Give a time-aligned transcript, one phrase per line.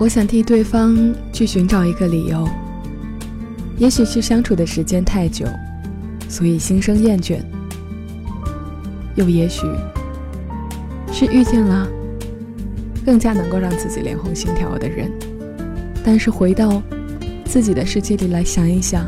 [0.00, 0.96] 我想替对方
[1.30, 2.48] 去寻找一个理由，
[3.76, 5.44] 也许是相处的时间太久，
[6.26, 7.36] 所以心生厌倦；
[9.14, 9.66] 又也许
[11.12, 11.86] 是遇见了
[13.04, 15.12] 更加能够让自己脸红心跳的人。
[16.02, 16.82] 但是回到
[17.44, 19.04] 自己的世界里来想一想，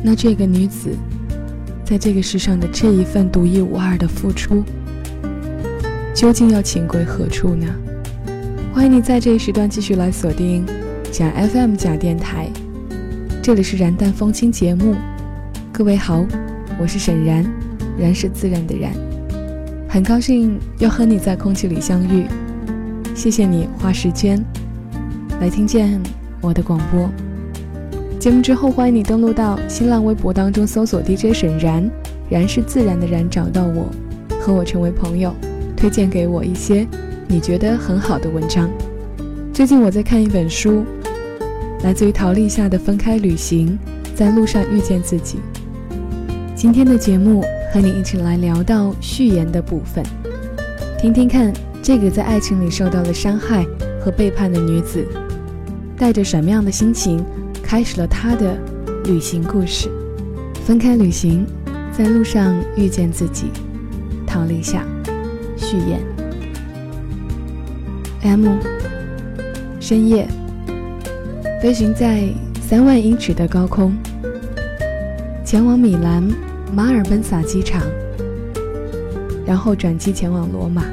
[0.00, 0.90] 那这个女子
[1.84, 4.62] 在这个世上的这一份独一无二的付出，
[6.14, 7.66] 究竟要情归何处呢？
[8.74, 10.66] 欢迎你在这一时段继续来锁定
[11.12, 12.48] 假 FM 假电台，
[13.40, 14.96] 这里是燃淡风轻节目。
[15.72, 16.26] 各位好，
[16.76, 17.46] 我是沈然，
[17.96, 18.90] 然是自然的然，
[19.88, 22.26] 很高兴又和你在空气里相遇，
[23.14, 24.44] 谢谢你花时间
[25.40, 26.02] 来听见
[26.40, 27.08] 我的广播。
[28.18, 31.88] 节目之后，欢迎你登录到新浪微博当中搜索 DJ 沈然，
[32.28, 33.88] 然是自然的然，找到我，
[34.40, 35.32] 和我成为朋友，
[35.76, 36.84] 推荐给我一些。
[37.26, 38.70] 你觉得很好的文章。
[39.52, 40.84] 最近我在看一本书，
[41.82, 43.78] 来自于陶立夏的《分开旅行，
[44.14, 45.38] 在路上遇见自己》。
[46.54, 50.04] 今天的节目和你一起来聊到序言的部分，
[50.98, 51.52] 听听看
[51.82, 53.66] 这个在爱情里受到了伤害
[54.00, 55.04] 和背叛的女子，
[55.96, 57.24] 带着什么样的心情
[57.62, 58.56] 开始了她的
[59.04, 59.90] 旅行故事。
[60.64, 61.44] 分开旅行，
[61.92, 63.46] 在路上遇见自己。
[64.26, 64.82] 陶立夏，
[65.56, 66.13] 序言。
[68.24, 68.58] M，
[69.78, 70.26] 深夜，
[71.60, 72.26] 飞行在
[72.62, 73.94] 三万英尺的高空，
[75.44, 76.22] 前往米兰
[76.72, 77.82] 马尔本萨机场，
[79.44, 80.84] 然后转机前往罗马。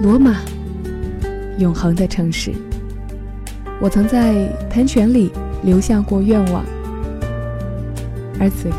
[0.00, 0.36] 罗马，
[1.58, 2.52] 永恒的城市。
[3.80, 5.32] 我曾在喷泉里
[5.64, 6.64] 留下过愿望，
[8.38, 8.76] 而此刻，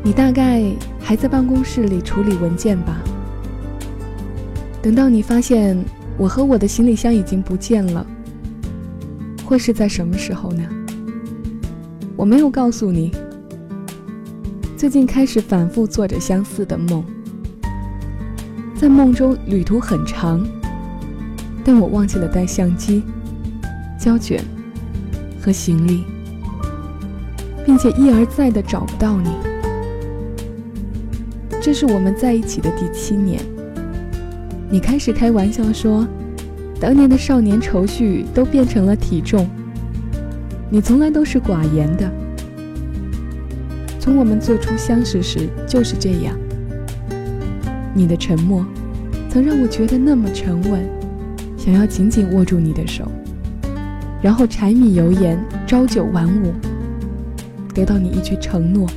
[0.00, 0.62] 你大概
[1.00, 2.96] 还在办公室里处理文件吧。
[4.82, 5.76] 等到你发现
[6.16, 8.06] 我和我的行李箱已经不见了，
[9.44, 10.62] 会是在什么时候呢？
[12.16, 13.12] 我没有告诉你，
[14.76, 17.04] 最近开始反复做着相似的梦，
[18.74, 20.46] 在梦中旅途很长，
[21.62, 23.02] 但我忘记了带相机、
[23.98, 24.42] 胶卷
[25.42, 26.04] 和行李，
[27.66, 29.30] 并且一而再的找不到你。
[31.62, 33.40] 这是我们在一起的第七年。
[34.72, 36.06] 你开始开玩笑说，
[36.78, 39.44] 当年的少年愁绪都变成了体重。
[40.70, 42.08] 你从来都是寡言的，
[43.98, 46.38] 从我们最初相识时就是这样。
[47.92, 48.64] 你的沉默，
[49.28, 50.80] 曾让我觉得那么沉稳，
[51.56, 53.10] 想要紧紧握住你的手，
[54.22, 56.54] 然后柴米油盐朝九晚五，
[57.74, 58.88] 得到你一句承诺，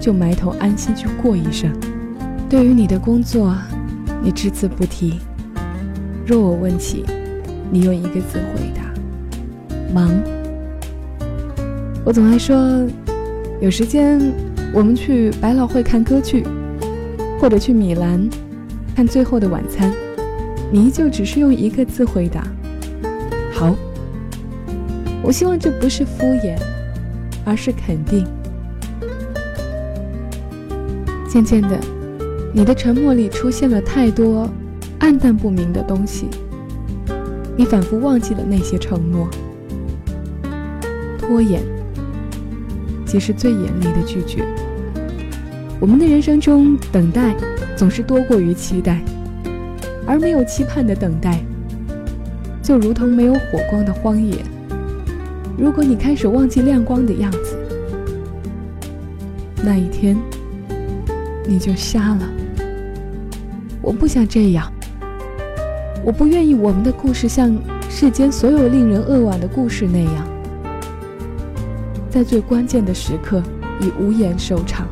[0.00, 1.70] 就埋头安心去过一生。
[2.48, 3.54] 对于你的工作。
[4.24, 5.20] 你只字不提。
[6.26, 7.04] 若我问起，
[7.70, 8.82] 你用一个字回答：
[9.92, 10.10] 忙。
[12.06, 12.56] 我总爱说，
[13.60, 14.32] 有时间
[14.72, 16.42] 我们去百老汇看歌剧，
[17.38, 18.26] 或者去米兰
[18.96, 19.92] 看《最后的晚餐》。
[20.72, 22.42] 你依旧只是用一个字回答：
[23.52, 23.76] 好。
[25.22, 26.58] 我希望这不是敷衍，
[27.44, 28.26] 而是肯定。
[31.28, 31.78] 渐渐的。
[32.56, 34.48] 你的沉默里出现了太多
[35.00, 36.28] 暗淡不明的东西，
[37.56, 39.28] 你反复忘记了那些承诺。
[41.18, 41.60] 拖延，
[43.04, 44.46] 即是最严厉的拒绝。
[45.80, 47.34] 我们的人生中，等待
[47.74, 49.02] 总是多过于期待，
[50.06, 51.40] 而没有期盼的等待，
[52.62, 54.36] 就如同没有火光的荒野。
[55.58, 57.56] 如果你开始忘记亮光的样子，
[59.64, 60.16] 那一天
[61.48, 62.30] 你就瞎了。
[63.84, 64.72] 我不想这样，
[66.02, 67.54] 我不愿意我们的故事像
[67.90, 70.26] 世间所有令人扼腕的故事那样，
[72.08, 73.42] 在最关键的时刻
[73.82, 74.88] 以无言收场。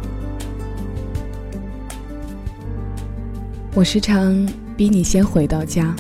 [3.74, 4.46] 我时常
[4.76, 5.96] 比你先回到家，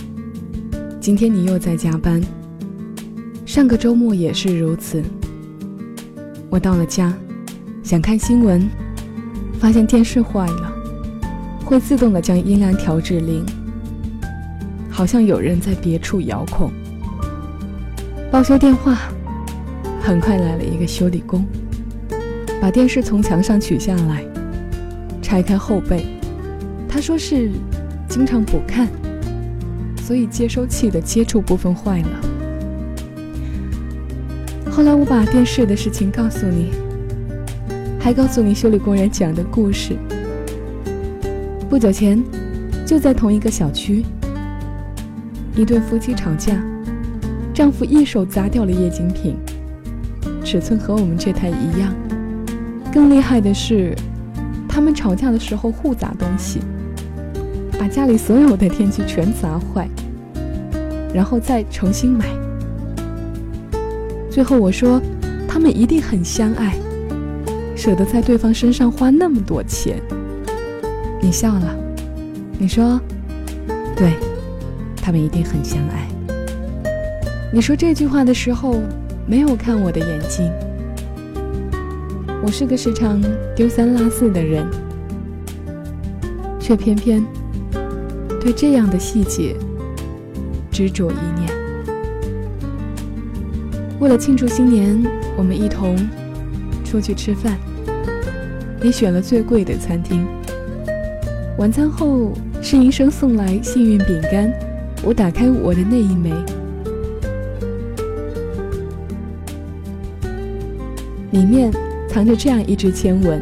[1.00, 2.20] 今天你又在加班，
[3.46, 5.02] 上个周末也是如此。
[6.50, 7.10] 我到了家，
[7.82, 8.68] 想看新闻，
[9.58, 10.81] 发现电视坏了。
[11.72, 13.42] 会自动的将音量调至零，
[14.90, 16.70] 好像有人在别处遥控。
[18.30, 18.98] 报修电话，
[20.02, 21.46] 很快来了一个修理工，
[22.60, 24.22] 把电视从墙上取下来，
[25.22, 26.04] 拆开后背。
[26.86, 27.48] 他说是
[28.06, 28.86] 经常不看，
[30.02, 32.20] 所以接收器的接触部分坏了。
[34.70, 36.70] 后来我把电视的事情告诉你，
[37.98, 39.96] 还告诉你修理工人讲的故事。
[41.72, 42.22] 不久前，
[42.86, 44.04] 就在同一个小区，
[45.56, 46.52] 一对夫妻吵架，
[47.54, 49.38] 丈夫一手砸掉了液晶屏，
[50.44, 51.94] 尺寸和我们这台一样。
[52.92, 53.96] 更厉害的是，
[54.68, 56.60] 他们吵架的时候互砸东西，
[57.80, 59.88] 把家里所有的电器全砸坏，
[61.14, 62.26] 然后再重新买。
[64.30, 65.00] 最后我说，
[65.48, 66.76] 他们一定很相爱，
[67.74, 69.96] 舍得在对方身上花那么多钱。
[71.22, 71.74] 你笑了，
[72.58, 73.00] 你说，
[73.96, 74.12] 对。
[75.04, 76.06] 他们一定很相爱。
[77.52, 78.80] 你说这句话的时候，
[79.26, 80.48] 没有看我的眼睛。
[82.40, 83.20] 我是个时常
[83.56, 84.64] 丢三落四的人，
[86.60, 87.24] 却偏偏
[88.40, 89.56] 对这样的细节
[90.70, 91.50] 执着一念。
[93.98, 95.02] 为了庆祝新年，
[95.36, 95.96] 我们一同
[96.84, 97.58] 出去吃饭。
[98.80, 100.24] 你选了最贵的餐厅。
[101.62, 104.52] 晚餐后，侍应生送来幸运饼干。
[105.04, 106.32] 我打开我的那一枚，
[111.30, 111.72] 里面
[112.08, 113.40] 藏着这样一支签文：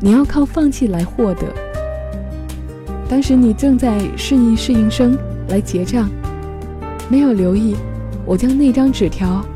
[0.00, 1.54] 你要靠放弃来获得。
[3.08, 6.10] 当时你正在示意侍应生来结账，
[7.08, 7.76] 没有留意，
[8.26, 9.46] 我将那张纸条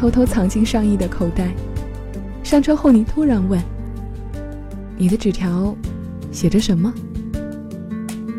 [0.00, 1.54] 偷偷藏进上衣的口袋。
[2.42, 3.62] 上车后，你突然问
[4.98, 5.72] ：“你的纸条
[6.36, 6.92] 写着什么？”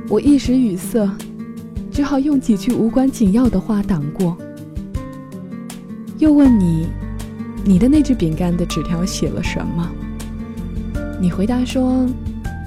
[0.08, 1.10] 我一时语塞。
[1.90, 4.38] 只好用几句无关紧要的话挡过。
[6.20, 6.86] 又问你，
[7.66, 9.92] 你的那只饼干的纸条写了什么？
[11.20, 12.06] 你回答说，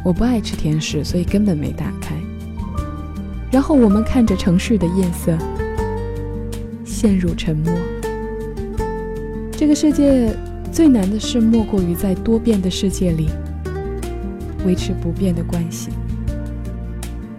[0.05, 2.17] 我不爱吃甜食，所以根本没打开。
[3.53, 5.39] 然后我们看着城市的夜色，
[6.85, 7.73] 陷入沉默。
[9.53, 10.37] 这个世界
[10.73, 13.29] 最难的事，莫过于在多变的世界里
[14.67, 15.91] 维持不变的关系。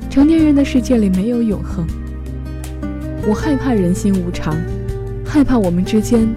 [0.09, 1.85] 成年人的世界里没有永恒，
[3.27, 4.55] 我害怕人心无常，
[5.25, 6.27] 害怕我们之间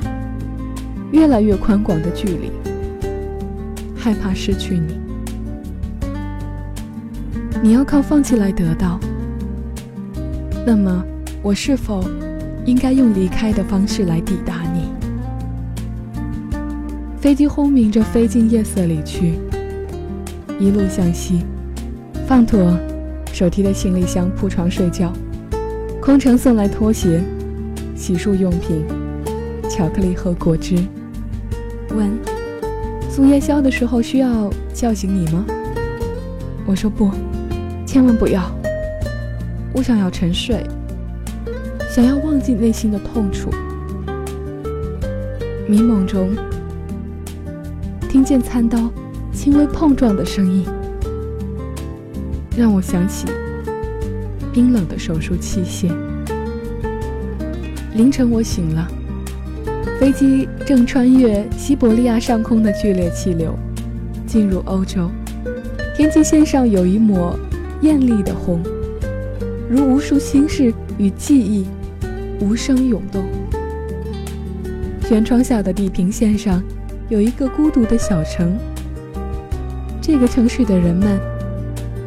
[1.11, 2.53] 越来越宽广的距离，
[3.97, 4.99] 害怕失去你。
[7.63, 9.01] 你要靠放弃来得到，
[10.67, 11.05] 那么
[11.43, 12.05] 我是否
[12.67, 14.91] 应该用离开的方式来抵达你？
[17.19, 19.35] 飞机轰鸣着飞进夜色里去，
[20.65, 21.45] 一路向西，
[22.27, 22.75] 放妥。
[23.35, 25.13] 手提的行李箱，铺床睡觉。
[26.01, 27.23] 空乘送来拖鞋、
[27.95, 28.83] 洗漱用品、
[29.69, 30.77] 巧克力和果汁。
[31.95, 32.11] 问：
[33.11, 35.45] 送夜宵的时候需要叫醒你吗？
[36.65, 37.11] 我说不，
[37.85, 38.51] 千万不要。
[39.75, 40.65] 我想要沉睡，
[41.91, 43.51] 想要忘记内心的痛楚。
[45.69, 46.31] 迷蒙中，
[48.09, 48.79] 听见餐刀
[49.45, 50.65] 轻微碰撞的声音。
[52.57, 53.27] 让我想起
[54.55, 55.93] 冰冷的手术器械。
[57.95, 58.89] 凌晨我醒了，
[60.01, 63.55] 飞机正穿越西伯利亚上空的剧烈气流，
[64.27, 65.11] 进入欧洲。
[65.95, 67.39] 天际线上有一抹
[67.83, 68.63] 艳丽的红，
[69.69, 71.67] 如无数心事与记忆
[72.41, 73.23] 无声涌动。
[75.03, 76.63] 舷窗下的地平线上
[77.11, 78.57] 有一个孤独的小城，
[80.07, 81.19] 这个城市的人们。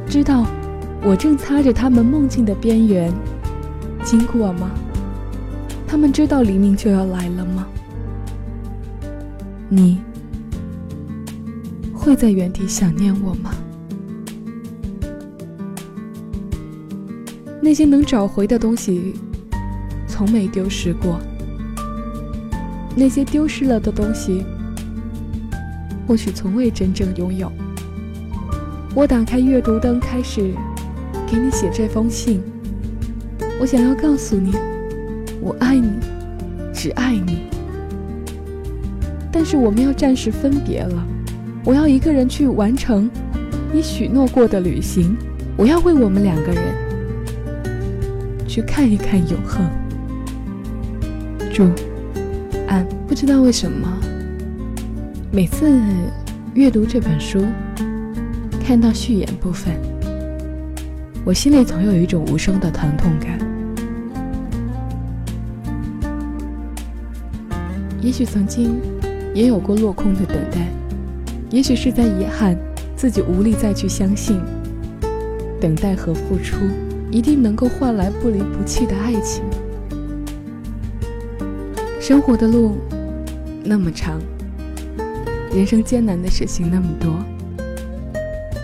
[0.08, 0.46] 知道
[1.02, 3.12] 我正擦着他们梦境的边缘
[4.04, 4.70] 经过吗？
[5.88, 7.66] 他们知道黎明就要来了吗？
[9.68, 10.00] 你
[11.92, 13.52] 会在原地想念我吗？
[17.60, 19.16] 那些能找回的东西，
[20.08, 21.18] 从没丢失过；
[22.96, 24.46] 那些丢失了的东西，
[26.08, 27.52] 或许从未真正拥有。
[28.98, 30.56] 我打开阅读灯，开始
[31.28, 32.42] 给你写这封信。
[33.60, 34.56] 我想要告诉你，
[35.40, 35.88] 我爱你，
[36.74, 37.44] 只爱你。
[39.32, 41.08] 但是我们要暂时分别了。
[41.64, 43.08] 我要一个人去完成
[43.72, 45.16] 你许诺过的旅行。
[45.56, 46.64] 我要为我们两个人
[48.48, 49.64] 去看一看永恒。
[51.54, 51.66] 祝
[52.68, 52.84] 安。
[53.08, 53.88] 不知道为什么，
[55.32, 55.80] 每次
[56.56, 57.46] 阅读这本书。
[58.68, 59.74] 看到序言部分，
[61.24, 63.40] 我心里总有一种无声的疼痛感。
[68.02, 68.78] 也许曾经
[69.34, 70.68] 也有过落空的等待，
[71.50, 72.58] 也许是在遗憾
[72.94, 74.38] 自己无力再去相信，
[75.62, 76.58] 等待和付出
[77.10, 79.46] 一定能够换来不离不弃的爱情。
[82.02, 82.76] 生活的路
[83.64, 84.20] 那么长，
[85.54, 87.18] 人生艰难的事情那么多。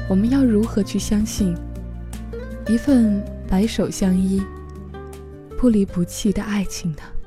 [0.09, 1.55] 我们要如何去相信
[2.67, 4.41] 一份白首相依、
[5.57, 7.22] 不离不弃的爱情呢？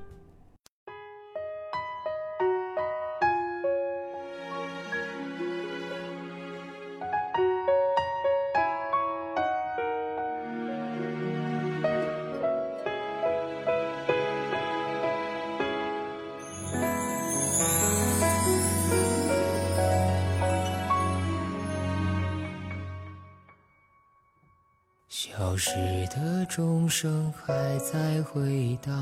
[25.18, 25.70] 消失
[26.14, 28.92] 的钟声还在回荡，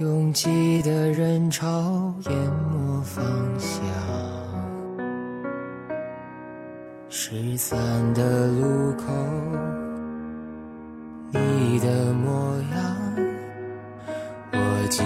[0.00, 3.24] 拥挤的人潮淹没方
[3.56, 3.78] 向，
[7.08, 7.78] 失散
[8.14, 9.12] 的路口，
[11.30, 12.96] 你的模样，
[14.50, 15.04] 我记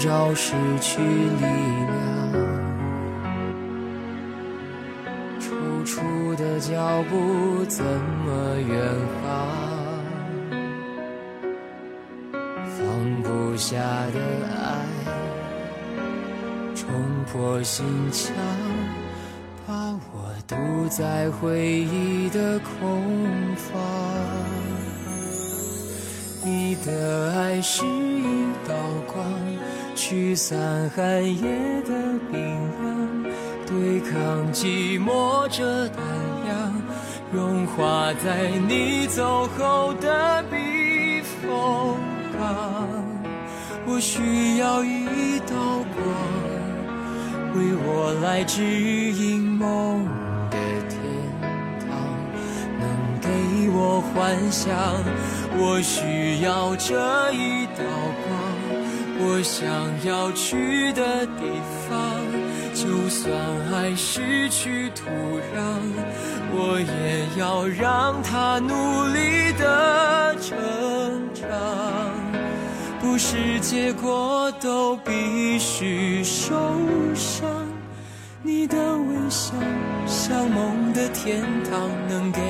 [0.00, 2.32] 找失去力量，
[5.38, 8.80] 踌躇的脚步怎么远
[9.22, 9.28] 航？
[12.78, 13.76] 放不下
[14.14, 14.58] 的爱，
[16.74, 16.88] 冲
[17.30, 18.34] 破心墙，
[19.66, 19.74] 把
[20.14, 20.56] 我堵
[20.88, 23.78] 在回忆的空房。
[26.42, 28.74] 你的爱是一道
[29.06, 29.22] 光，
[30.02, 30.56] 驱散
[30.96, 31.92] 寒夜的
[32.32, 32.40] 冰
[32.80, 33.22] 凉，
[33.66, 35.98] 对抗寂寞这胆
[36.42, 36.82] 量，
[37.30, 41.98] 融化在你走后的避风
[42.32, 42.88] 港。
[43.86, 45.54] 我需要一道
[45.94, 46.02] 光，
[47.54, 50.06] 为我来指引梦
[50.50, 50.56] 的
[50.88, 50.98] 天
[51.78, 51.90] 堂，
[52.80, 52.88] 能
[53.20, 53.28] 给
[53.76, 54.72] 我幻想。
[55.62, 57.84] 我需要这一道，
[59.22, 59.68] 我想
[60.04, 61.44] 要去的地
[61.88, 61.98] 方，
[62.74, 63.32] 就算
[63.72, 65.04] 爱失去土
[65.54, 65.60] 壤，
[66.52, 70.56] 我也要让它努力的成
[71.34, 71.48] 长。
[73.00, 76.54] 不是结果都必须受
[77.14, 77.48] 伤，
[78.42, 79.52] 你的微笑
[80.06, 82.40] 像梦的天堂，能给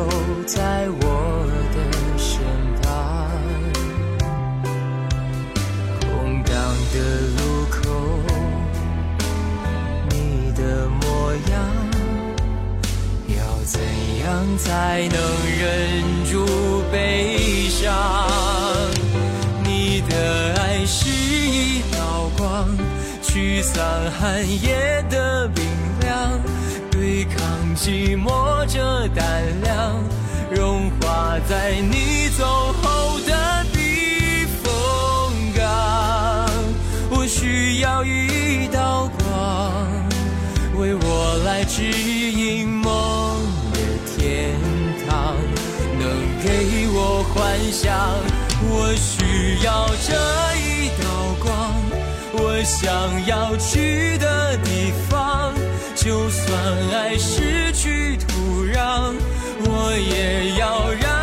[0.00, 0.08] 你的手，
[0.46, 1.02] 在我
[1.74, 1.76] 的
[2.16, 2.40] 身
[2.82, 2.88] 旁，
[6.00, 6.52] 空荡
[6.92, 6.96] 的
[7.36, 7.40] 路
[7.70, 7.78] 口，
[10.08, 10.14] 你
[10.52, 11.52] 的模样，
[13.28, 13.78] 要怎
[14.24, 14.28] 样
[14.58, 15.18] 才能
[15.58, 15.60] 忍
[16.30, 16.32] 住
[16.90, 17.92] 悲伤？
[19.64, 22.66] 你的爱是一道光，
[23.22, 25.46] 驱散寒夜的，
[27.82, 28.30] 寂寞
[28.66, 30.04] 这胆量，
[30.50, 32.44] 融化在你走
[32.74, 36.46] 后的避风港。
[37.08, 39.72] 我需要一道光，
[40.78, 43.40] 为我来指引梦
[43.72, 43.78] 的
[44.14, 44.52] 天
[45.08, 45.34] 堂，
[45.98, 46.04] 能
[46.44, 47.96] 给我幻想。
[48.62, 50.12] 我需要这
[50.58, 51.72] 一道光，
[52.34, 52.86] 我想
[53.26, 55.54] 要去的地方，
[56.02, 59.14] 就算爱失去土壤
[59.66, 61.19] 我也要让